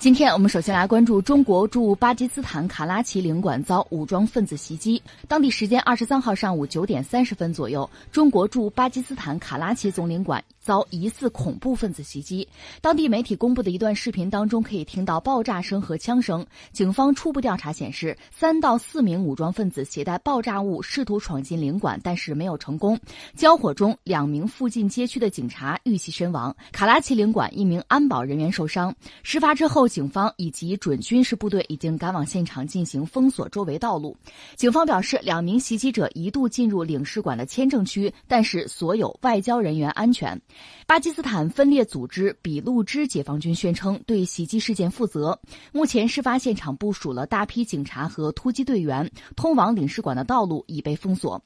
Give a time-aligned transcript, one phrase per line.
[0.00, 5.02] 今天我们首先来关注中国驻巴基斯坦卡拉奇领馆遭武装分子袭击。
[5.28, 12.48] 当地时间二十三号上午九点三十分左右，中国驻巴基斯坦卡拉奇总领馆遭疑似恐怖分子袭击。
[12.80, 16.46] 当地媒体公布的一段视频当中，可以听到爆炸声和枪声。
[16.72, 22.98] 警方初步调查显示，三到四名武装分子携带爆炸物试图闯进领馆，但是没有成功。
[23.34, 28.94] 交火中，两名附近街区的警察遇袭身亡，卡拉奇领馆一名安保人员受伤。
[29.22, 29.80] 事发之后。
[29.90, 34.16] 警方以及准军事部队已经赶往现场进行封锁周围道路。
[34.54, 40.40] 警方表示，两名袭击者一度进入领事馆的签证区，但是所有外交人员安全。
[40.86, 45.38] 巴基斯坦分裂组织俾路支解放军宣称对袭击事件负责。
[45.72, 51.40] 目前，事发现场部署了大批警察和突击队员，通往领事馆的道路已被封锁。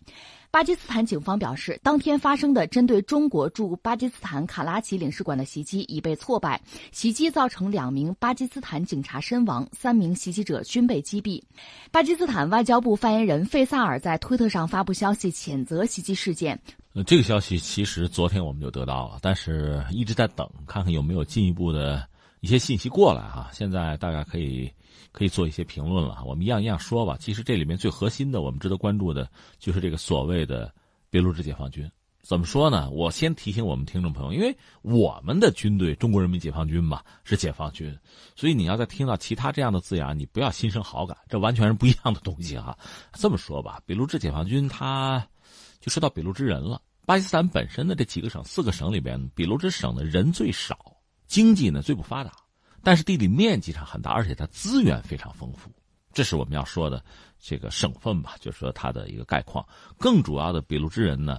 [0.51, 6.61] 巴基斯坦警方表示，当天发生的针对中国驻巴基斯坦卡拉奇领事馆的袭击已被挫败。
[6.93, 11.43] 袭击造成两名巴基斯坦警察身亡，三名袭击者均被击毙。
[11.91, 16.59] 巴基斯坦外交部发言人费萨尔在推特上发布消息，谴责袭击事件。
[16.95, 22.09] 呃，这个消息其实昨天我们就得到了，但是一直在等，看看有没有进一步的
[22.41, 23.51] 一些信息过来哈。
[23.53, 24.73] 现在大家可以。
[25.13, 27.17] 可以做一些评论了，我们一样一样说吧。
[27.21, 30.75] 其实这里面最核心的，我们值得关注的，就是这个所谓的
[31.09, 31.89] 别路支解放军。
[32.21, 32.91] 怎么说呢？
[32.91, 37.97] 我先提醒我们听众朋友，因为我们的军队中国人民解放军嘛是解放军，
[38.35, 42.77] 所以你要再听到其他这样的字眼，你不要心生好感，这完全是不一样的东西哈。
[43.13, 45.25] 这么说吧，俾路支解放军他
[45.85, 46.81] 就说到俾路支人了。
[47.05, 52.33] 巴基斯坦本身的这几个省，四个省里边，俾路支省的人最少，经济呢最不发达。
[52.83, 55.71] 但是地理面积上很大，而且它资源非常丰富，
[56.15, 57.05] 这是我们要说的
[57.39, 59.63] 这个省份吧，就是说它的一个概况。
[59.99, 61.39] 更主要的，俾路支人呢，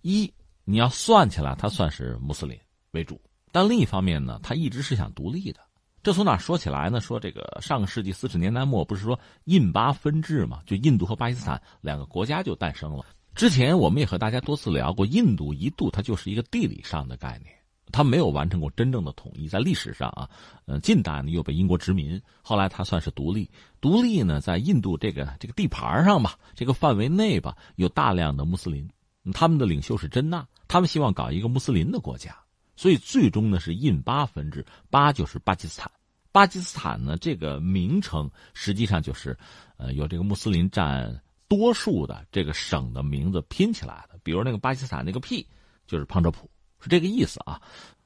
[0.00, 0.32] 一
[0.64, 2.58] 你要算起来，他算是穆斯林
[2.92, 5.60] 为主，但另一方面呢，他一直是想独立的。
[6.02, 6.98] 这从哪说起来呢？
[6.98, 13.04] 说这个上个世纪四十年代末，不是说印巴分治嘛，就印度和巴基斯坦两个国家就诞生了。
[13.34, 17.54] 之前我们也和大家多次聊过，印度一度它就是一个地理上的概念。
[17.90, 20.26] 它没有完成过真正的统一，在历史上啊，
[20.64, 23.50] 呃，近代呢又被英国殖民，后来它算是独立。
[23.82, 28.88] 独立呢，在印度这个这个地盘上吧，这个范围内吧，有大量的穆斯林，
[29.34, 32.34] 他们的领袖是真纳，他们希望搞一个穆斯林的国家，
[32.76, 35.90] 所以最终呢是印巴分治，巴就是巴基斯坦，
[36.30, 39.36] 巴基斯坦呢这个名称实际上就是，
[39.76, 41.20] 呃，有这个穆斯林占
[41.54, 45.46] 多数的这个省的名字拼起来的，比如那个巴基斯坦那个 P
[45.86, 46.48] 就是旁遮普。
[46.80, 47.60] 是这个意思啊，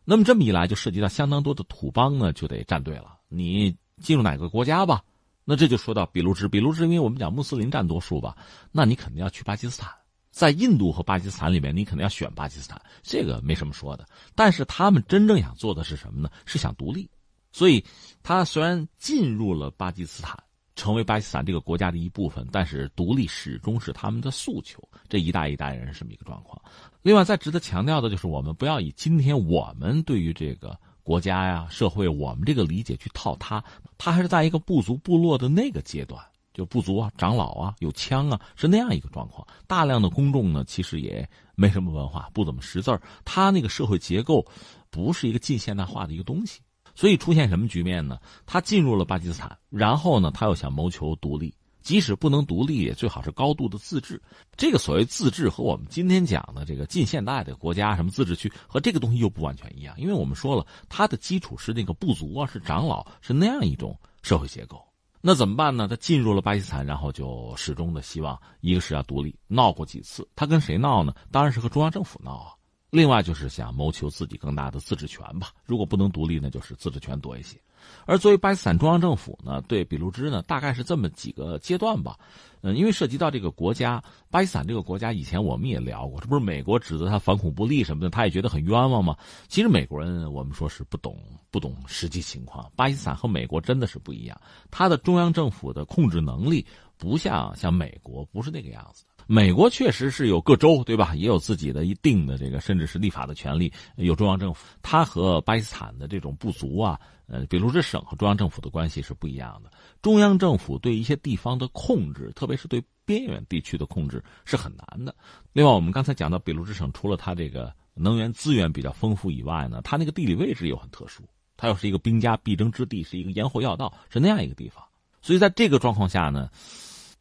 [0.05, 3.17] 那么这么一来，就涉及到相当多的土邦呢，就得站队了。
[3.29, 5.01] 你进入哪个国家吧？
[5.45, 8.37] 那这就说到俾路支，俾路支，因为我们讲穆斯林占多数吧，
[8.73, 9.93] 那你肯定要去巴基斯坦。
[10.33, 14.05] 在印度和巴基斯坦里面，你肯定要选巴基斯坦，这个没什么说的。
[14.34, 16.28] 但是他们真正想做的是什么呢？
[16.47, 17.09] 是想独立。
[17.53, 17.83] 所以，
[18.25, 20.37] 他虽然进入了巴基斯坦。
[20.76, 24.81] 成为巴基斯坦这个国家的一部分，但是独立始终是他们的诉求。
[25.09, 26.60] 这一代一代人是这么一个状况。
[27.03, 33.62] 另外，再值得强调的就是，我们不要以今天我们对于这个国家呀、社会我们这个理解去套他。
[33.97, 36.22] 他还是在一个部族部落的那个阶段，
[36.53, 39.47] 就部族啊、长老啊、有枪啊，是那样一个状况。
[39.66, 43.00] 大量的公众呢，其实也没什么文化，不怎么识字儿。
[43.25, 44.44] 他那个社会结构，
[44.91, 46.60] 不是一个近现代化的一个东西。
[46.97, 48.19] 所以出现什么局面呢？
[48.47, 54.21] 他进入了巴基斯坦，然后呢，他又想谋求独立，即使不能独立，也最好是高度的自治。
[54.57, 64.83] 这个所谓自治和我们今天讲的这个近现代的国家什么自治区和这个东西又不完全一样，因为我们说了，它的基础是那个部族啊，是长老，是那样一种社会结构。
[65.21, 65.89] 那怎么办呢？
[65.89, 71.13] 他进入了巴基斯坦，然后就始终的希望，一个是要独立，闹过几次，他跟谁闹呢？
[71.33, 72.53] 当然是和中央政府闹啊。
[72.97, 75.51] 另外就是想谋求自己更大的自治权吧。
[75.67, 77.61] 如果不能独立，那就是自治权多一些。
[78.07, 82.19] 而作为巴基斯坦中央政府呢，对俾路支呢，大概是这么几个阶段吧。
[82.62, 89.15] 嗯，因为涉及到这个国家，巴基斯坦这个国家，以前我们也聊过，这不是美国指责他反恐不力什么的，他也觉得很冤枉吗？
[89.47, 91.19] 其实美国人我们说是不懂，
[91.51, 92.73] 不懂实际情况。
[92.75, 94.41] 巴基斯坦和美国真的是不一样，
[94.71, 96.66] 他的中央政府的控制能力
[96.97, 99.16] 不像像美国，不是那个样子的。
[99.28, 101.13] 美国确实是有各州，对吧？
[101.17, 104.65] 也有自己的一定的这个，甚至是立法的权利，有中央政府。
[104.83, 109.71] 它和巴基斯坦的这种部族啊，呃，比如这省和中央政府的关系是不一样的。
[110.01, 115.13] 中央政府对一些地方的控制，特别是对边远地区的控制是很难的。
[115.53, 121.25] 另外，我们刚才讲到，俾路支省除了它这个能源资源比较丰富以外呢，它那个地理位置又很特殊，
[121.57, 124.84] 它又是一个兵家必争之地，是一个咽喉要道，是那样一个地方。
[125.21, 126.49] 所以在这个状况下呢。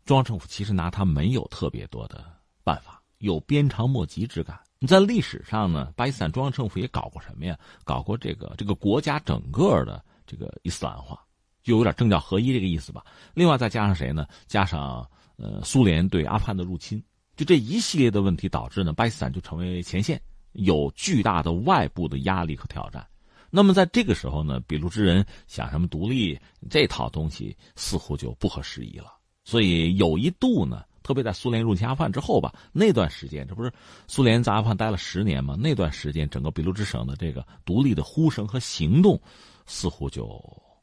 [0.06, 2.24] 中央政府其实拿他没有特别多的
[2.64, 4.60] 办法，有鞭长莫及之感。
[4.78, 7.58] 你在历史上呢，巴基斯坦中央政府也搞过什么呀？
[7.84, 11.20] 搞过这个这个国家整个的这个伊斯兰化，
[11.64, 13.04] 就有点政教合一这个意思吧。
[13.34, 14.28] 另外再加上谁呢？
[14.46, 17.04] 加上呃苏联对阿富汗的入侵，
[17.36, 20.22] 就这一系列的问题导致呢，巴基斯坦就成为前线，
[20.52, 23.04] 有巨大的外部的压力和挑战。
[23.50, 29.15] 那么在这个时候呢，俾路支人想什么独立这套东西似乎就不合时宜了。
[29.46, 33.72] 所以有一度呢，特别在苏联入侵阿富汗之后吧，那段时间这不是
[34.08, 35.56] 苏联在阿富汗待了十年吗？
[35.58, 39.22] 那段时间整个俾路支省的这个独立的呼声和行动，
[39.68, 40.28] 似乎就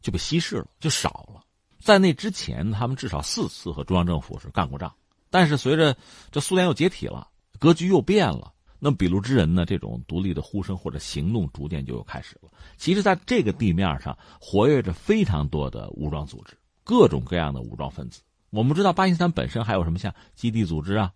[0.01, 1.43] 就被稀释了，就少了。
[1.81, 4.95] 在那之前，他们至少四次和中央政府是干过仗，
[5.29, 5.97] 但是随着
[6.31, 7.29] 这苏联又解体了，
[7.59, 8.53] 格局又变了。
[8.79, 9.65] 那么俾路支人呢？
[9.65, 12.49] 这种独立的呼声或者行动，逐渐就又开始了。
[12.77, 18.21] 其实，在这个地面上活跃着非常多的武装组织，各种各样的武装分子。
[18.53, 21.11] 我们知道，巴基斯坦本身还有什么像基地组织啊，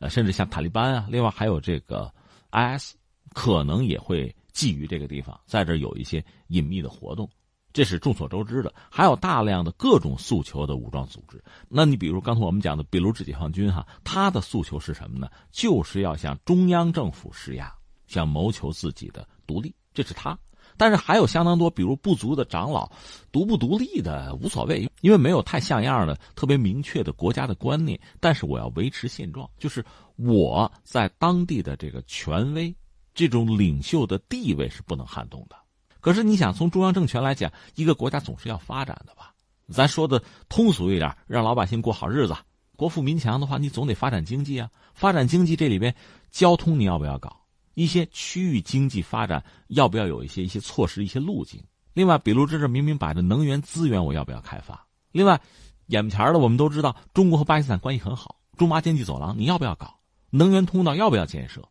[0.00, 2.12] 呃，甚至像塔利班啊，另外还有这个
[2.50, 2.96] IS，
[3.32, 7.30] 可能也会觊觎这个地方，在这有一些隐秘的活动。
[7.72, 11.40] 这是众所周知的，还有大量的各种诉求的武装组织。
[11.68, 15.30] 那你比如刚才我们讲的俾路支解放军，哈，他的诉求是什么呢？
[15.52, 17.72] 就是要向中央政府施压，
[18.08, 20.36] 想谋求自己的独立，这是他。
[20.76, 22.90] 但是还有相当多，比如部族的长老，
[23.30, 27.98] 独不独立的无所谓，因为没有太像样的、特别明确的国家的观念。
[28.20, 29.84] 但是我要维持现状，就是
[30.16, 32.74] 我在当地的这个权威、
[33.14, 35.56] 这种领袖的地位是不能撼动的。
[36.00, 39.34] 可是你想从中央政权来讲，一个国家总是要发展的吧？
[39.68, 42.34] 咱说的通俗一点，让老百姓过好日子，
[42.74, 44.70] 国富民强的话，你总得发展经济啊。
[44.94, 45.94] 发展经济这里边，
[46.30, 47.44] 交通你要不要搞？
[47.74, 51.62] 一些区域经济发展要不要有一些一些措施、一些路径？
[51.92, 54.86] 另外，比如这这明明摆着能源资源，我要不要开发？
[55.12, 55.40] 另外，
[55.86, 59.98] 眼前的我们都知道，中国和巴基斯坦关系很好，中巴经济走廊你要不要搞？
[60.30, 61.62] 能源通道要不要建设？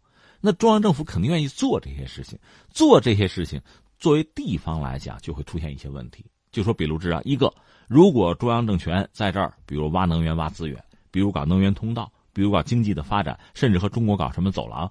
[0.41, 2.37] 那中央政府肯定愿意做这些事情，
[2.69, 3.61] 做这些事情。
[3.97, 6.25] 作为地方来讲，就会出现一些问题。
[6.51, 7.53] 就说比如这啊，一个
[7.87, 10.81] 如果中央政权在这儿，比如挖能源、挖资源，
[11.11, 14.89] 比如搞能源通道，比如搞经济的发展，甚至和中国搞什么走廊，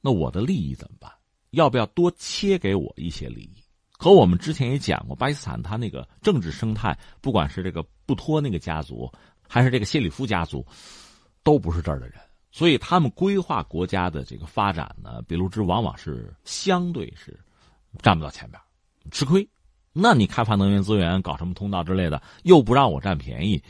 [0.00, 1.10] 那我的利益怎么办？
[1.50, 3.62] 要不要多切给我一些利益？
[4.02, 9.12] 和我们之前也讲过，巴基斯坦它那个政治生态，不管是这个布托那个家族，
[9.46, 10.66] 还是这个谢里夫家族，
[11.42, 12.14] 都不是这儿的人，
[12.50, 17.38] 所以他们规划国家的这个发展呢，比如之往往是相对是。
[18.02, 18.60] 站不到前面，
[19.10, 19.46] 吃亏。
[19.92, 23.60] 那你开发能源资源，搞什么通道之类的，又不让我占便宜，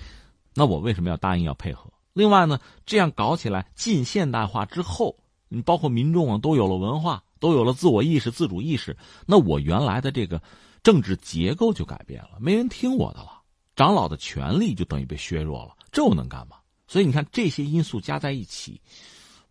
[0.54, 1.90] 那我为什么要答应要配合？
[2.12, 5.16] 另外呢，这样搞起来，近现代化之后，
[5.48, 8.96] 你包括民众啊，都有了文化，都有了自我意识、自主意识，
[9.26, 10.40] 那我原来的这个
[10.84, 13.42] 政治结构就改变了，没人听我的了，
[13.74, 16.58] 长老的权力就等于被削弱了，这我能干嘛？
[16.86, 18.80] 所以你看，这些因素加在一起，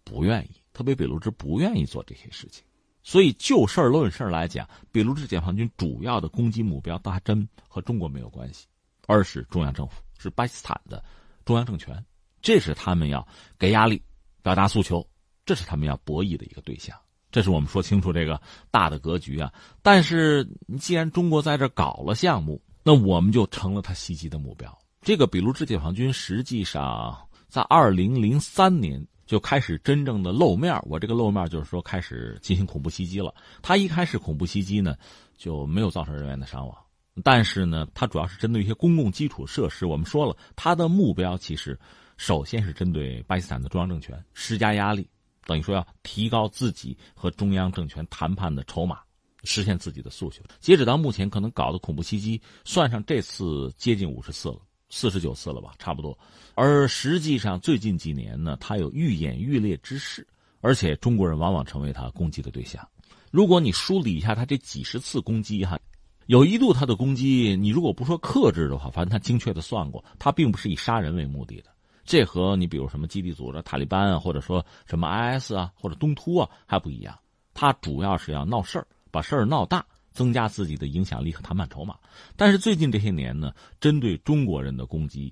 [0.04, 2.64] 不愿意，特别俾路支不愿意做这些事情。
[3.02, 8.68] 所以就事论事来讲，俾路支解放军主要的攻击目标，倒还真和中国没有关系，
[9.08, 11.04] 而是中央政府，是巴基斯坦的
[11.46, 12.06] 中央政权，
[12.42, 13.26] 这是他们要
[13.58, 14.04] 给压力、
[14.44, 15.08] 表达诉求，
[15.46, 16.96] 这是他们要博弈的一个对象。
[17.32, 18.40] 这是我们说清楚这个
[18.72, 19.52] 大的格局啊。
[19.82, 20.48] 但是，
[20.80, 24.78] 既然中国在这搞了项目，那我们就成了他袭击的目标。
[25.02, 27.18] 这个俾路支解放军实际上
[27.48, 29.06] 在二零零三年。
[29.30, 33.32] 就开始真正的露面我这个露面就是说开始进行恐怖袭击了。
[33.62, 34.96] 他一开始恐怖袭击呢，
[35.38, 36.76] 就没有造成人员的伤亡，
[37.24, 39.86] 但是呢，他主要是针对一些公共基础设施。
[39.86, 41.80] 我们说了，他的目标其实
[42.18, 45.08] 首先是针对巴基斯坦的中央政权施加压力，
[45.46, 49.00] 等于说要提高自己和中央政权谈判的筹码，
[49.44, 50.44] 实现自己的诉求。
[50.60, 54.60] 截止到目前，可能搞的恐怖袭击算上这次接近五十次了。
[54.92, 56.18] 四十九次了吧，差不多。
[56.56, 60.28] 而实际上，最近几年呢，他有愈演愈烈之势，
[60.62, 62.84] 而且中国人往往成为他攻击的对象。
[63.30, 65.80] 如果你梳理一下他这几十次攻击，哈，
[66.26, 71.70] 有一度他的攻击，你如果不说克制的话，反正他精确的算过，他并不是以杀人为目的的。
[72.10, 77.18] 这和你比如什么基地组织、塔利班啊，或者说什么 IS 啊，或者东突啊还不一样。
[77.54, 79.86] 他主要是要闹事儿，把事儿闹大。
[80.12, 81.96] 增加自己的影响力和谈判筹码，
[82.36, 85.32] 但是最近这些年呢，针对中国人的攻击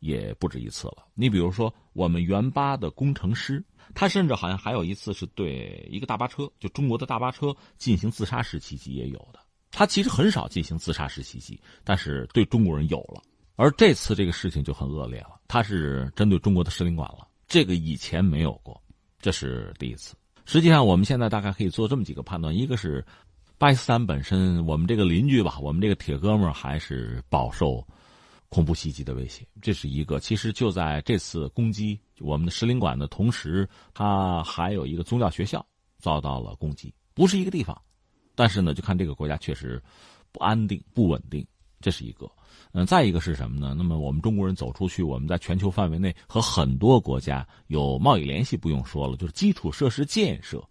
[0.00, 1.06] 也不止一次了。
[1.14, 9.40] 你比如说，我们原巴的工程师，他甚至好像还有一次是对一个大巴车，就中国的大巴车进行自杀式袭击也有的。
[9.72, 13.22] 他其实很少进行自杀式袭击，但是对中国人有了。
[13.56, 18.80] 而这次这个事情就很恶劣了，他是针对中国的使领馆了，这个以前没有过，
[19.18, 20.14] 这是第一次。
[20.44, 23.04] 实际上，我们现在大概可以做这么几个判断：一个是。
[23.60, 27.84] 巴基斯坦本身，我们这个邻居吧，我们这个铁哥们儿还是饱受
[28.48, 30.20] 恐怖袭击的威胁，这是一个。
[30.20, 35.66] 其实就在这次攻击我们的使领馆的同时，他还有一个宗教学校
[35.98, 37.76] 遭到了攻击，不是一个地方，
[38.36, 39.82] 但是呢，就看这个国家确实
[40.30, 41.44] 不安定、不稳定。
[41.80, 42.30] 这是一个。
[42.72, 43.74] 嗯，再一个是什么呢？
[43.76, 50.62] 那么我们中国人走出去，我们在全球范围内和很多国家有贸易联系，不用说了，就是基础设施建设，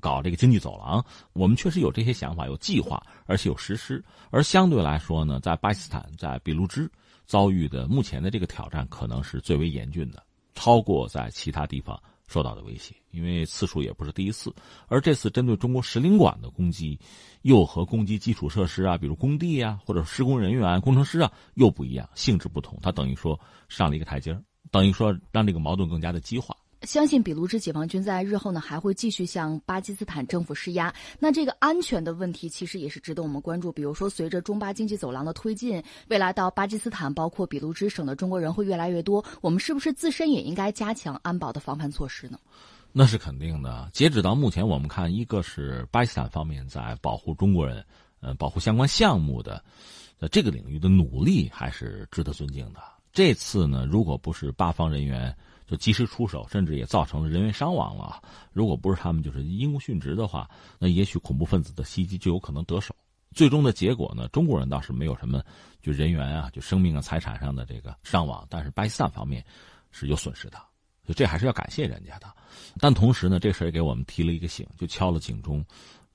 [0.00, 4.04] 搞这个经济走廊，我们确实有这些想法，有计划，而且有实施。
[4.30, 6.90] 而相对来说呢，在巴基斯坦、在俾路支
[7.24, 10.22] 遭遇的目前的这个挑战，可能是最为严峻的，
[10.54, 11.98] 超过在其他地方。
[12.26, 14.54] 受到的威胁，因为次数也不是第一次，
[14.88, 16.98] 而这次针对中国使领馆的攻击，
[17.42, 22.78] 又和攻击基础设施啊，比如工地啊，或者施工人员、工程师啊，又不一样，性质不同。
[22.82, 24.36] 它等于说上了一个台阶
[24.72, 26.56] 等于说让这个矛盾更加的激化。
[26.82, 30.94] 相信俾路支解放军在日后呢还会继续向巴基斯坦政府施压。
[31.18, 33.72] 那这个安全的问题其实也是值得我们关注。
[33.72, 42.38] 比如说，随着中巴经济走廊的推进，未来到巴基斯坦包括俾路支省的中国人会越来越多，我们是不是自身也应该加强安保的防范措施呢？
[42.92, 43.88] 那是肯定的。
[43.92, 47.84] 截止到目前，我们看，一个是巴基斯坦方面在保护中国人，
[48.20, 49.64] 呃，保护相关项目的，
[50.20, 52.80] 在这个领域的努力还是值得尊敬的。
[53.12, 55.34] 这次呢，如果不是巴方人员。
[55.66, 58.22] 就及时出手，甚至也造成了人员伤亡了。
[58.52, 62.94] 如果不是他们就是因公殉职的话，那也许恐怖分子的袭击就有可能得手。
[63.34, 65.42] 最终的结果呢，中国人倒是没有什么
[65.82, 69.44] 就人员啊、就生命啊、财产上的这个伤亡，但是巴基斯坦方面
[69.90, 70.58] 是有损失的，
[71.04, 72.26] 就这还是要感谢人家的。
[72.78, 75.62] 但同时呢，这事也给我们提了一个醒，就敲了警钟。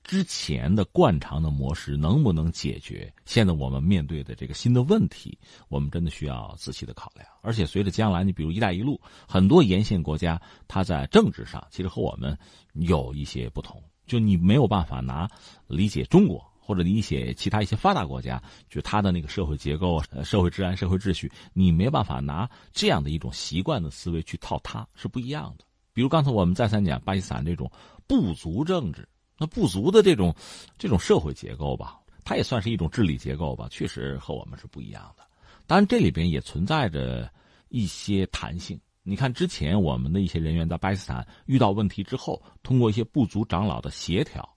[0.04, 5.38] 之前的惯常的模式能不能解决现在我们面对的这个新的问题？
[5.68, 7.26] 我们真的需要仔细的考量。
[7.40, 12.36] 而且随着将来，你比如“一带一路”，很多沿线国家，它在政治上其实和我们
[12.74, 13.82] 有一些不同。
[14.04, 15.28] 就你没有办法拿
[15.68, 25.64] 理解中国或者理解其他一些发达国家，就它的那个社会结构、社会治安、社会秩序，你没办法拿这样的一种习惯的思维去套它，是不一样的。
[25.94, 27.70] 比如刚才我们再三讲巴基斯坦这种
[28.06, 29.08] 部族政治。
[29.42, 30.32] 那不足的这种，
[30.78, 35.24] 这种社会结构吧，它也算是一种治理结构吧，确实和我们是不一样的。
[35.66, 37.28] 当然，这里边也存在着
[37.68, 38.80] 一些弹性。
[39.02, 44.48] 你看，之前我们的一些人员在巴基斯坦遇到问题之后，通过一些部族长老的协调，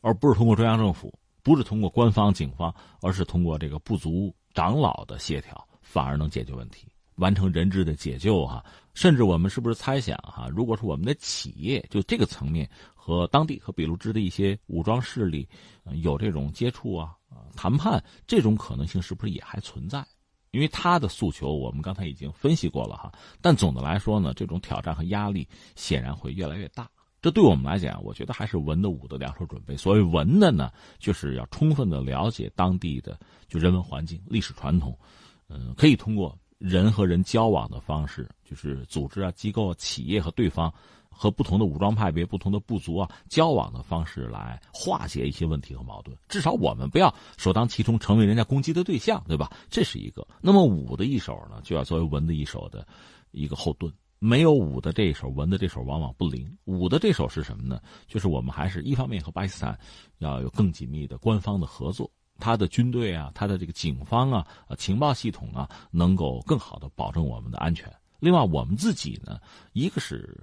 [0.00, 6.88] 而不是通过中央政府，不是通过官方警方，而是通过这个部族长老的协调，反而能解决问题，
[7.22, 8.64] 完成人质的解救哈。
[8.94, 10.48] 甚至我们是不是猜想哈？
[10.54, 15.48] 如果说我们的企业就这个层面和当地和俾路支的一些武装势力
[16.02, 17.16] 有这种接触啊、
[17.56, 20.04] 谈判，这种可能性是不是也还存在？
[20.50, 23.10] 因为他的诉求我们刚才已经分析过了哈。
[23.40, 26.86] 但总的来说呢，这种挑战和压力显然会越来越大。
[27.22, 29.74] 这对我们来讲，我觉得还是文的武的两手准备。
[29.74, 34.94] 所谓文的呢，就是要充分的了解当地的就人文环境、历史传统，
[35.48, 36.38] 嗯，可以通过。
[36.62, 40.72] 人和人交往的方式，就是组织啊、机构啊、企业和对方，
[41.10, 46.16] 和不同的武装派别、不同的部族啊交往的方式来化解一些问题和矛盾。
[46.28, 49.50] 至少我们不要首当其冲成为人家攻击的对象，对吧？
[49.68, 50.24] 这是一个。
[50.40, 52.86] 那么武的一手呢，就要作为文的一手的
[53.32, 53.92] 一个后盾。
[54.20, 56.56] 没有武的这一手，文的这手往往不灵。
[56.66, 57.80] 武的这手是什么呢？
[58.06, 59.76] 就是我们还是一方面和巴基斯坦
[60.18, 62.08] 要有更紧密的官方的合作。
[62.42, 67.88] 他的军队啊，他的这个警方啊，呃情报系统啊，能够更好的保证我们的安全。
[68.18, 69.40] 另外，我们自己呢，
[69.74, 70.36] 一个是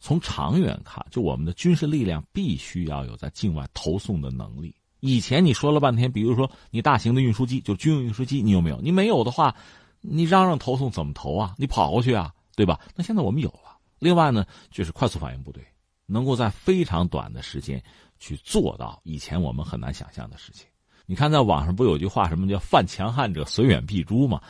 [0.00, 4.74] 从长远看，就我们的军事力量必须要有在境外投送的能力。
[5.00, 8.80] 以前你说了半天，比如说你大型的运输机，就军用运输机，你有没有？
[8.80, 9.54] 你没有的话，
[10.00, 11.54] 你嚷嚷投送怎么投啊？
[11.58, 12.80] 你跑过去啊，对吧？
[12.96, 13.76] 那现在我们有了。
[13.98, 15.62] 另外呢，就是快速反应部队，
[16.06, 17.82] 能够在非常短的时间
[18.18, 20.66] 去做到以前我们很难想象的事情。
[21.12, 24.40] 你看，在网上不有句话，什么叫“犯强悍者虽远必诛”吗？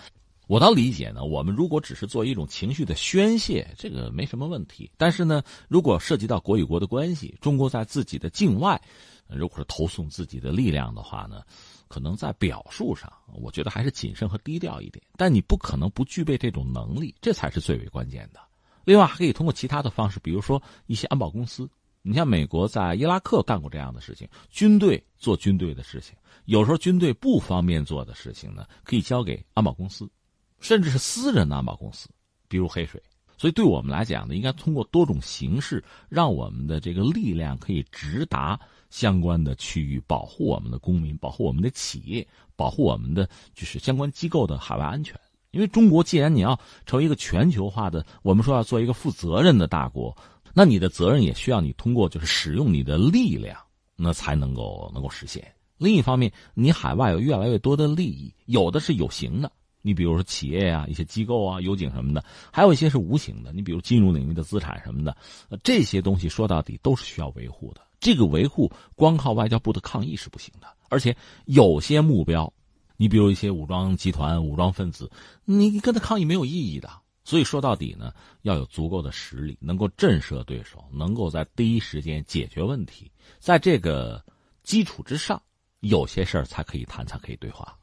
[0.46, 1.24] 我倒理解呢。
[1.24, 4.88] 我们如果只是做一种情绪的宣泄，这个没什么问题。
[4.96, 8.80] 但是呢，如果涉及到国与国的关系，中国在自己的境外，
[9.26, 11.42] 如果是投送自己的力量的话呢，
[11.88, 15.04] 可能在表述上，我觉得还是谨慎和低调一点。
[15.16, 18.38] 但你不可能不具备这种能力，这才是最为关键的。
[18.84, 21.68] 另外，还可以通过其他的方式，比如说一些安保公司。
[22.02, 26.14] 你像美国在伊拉克干过这样的事情，军队做军队的事情。
[26.46, 30.10] 有时候军队不方便做的事情呢，可以交给安保公司，
[30.58, 32.08] 甚至是私人的安保公司，
[32.48, 33.00] 比如黑水。
[33.38, 38.58] 所以对我们来讲呢，应该通过多种形式，让我们的这个力量可以直达
[38.90, 45.18] 相关的区域，保护我们的公民，保护我们的企业，保护我们的就是相关机构的海外安全。
[45.50, 50.16] 因为中国既然你要成为一个全球化的，我们说要做一个负责任的大国，
[50.54, 53.58] 那你的责任也需要你通过就是使用你的力量，
[53.96, 55.42] 那才能够能够实现。
[55.78, 65.16] 另一方面，你海外有越来越多的利益，有的是有形的，你比如说企业啊、一些机构啊、油井什么的，还有一些是无形的，你比如金融领域的资产什么的，
[65.64, 67.80] 这些东西说到底都是需要维护的。
[67.98, 71.16] 这个维护光靠外交部的抗议是不行的，而且
[71.46, 72.52] 有些目标，
[72.96, 75.10] 你比如一些武装集团、武装分子，
[75.44, 76.90] 你跟他抗议没有意义的。
[77.24, 78.12] 所以说到底呢，
[78.42, 83.10] 要有足够的实力，能够震慑对手，能够在第一时间解决问题。
[83.38, 84.24] 在这个
[84.62, 85.40] 基础之上，
[85.80, 87.78] 有些事儿才可以谈，才可以对话。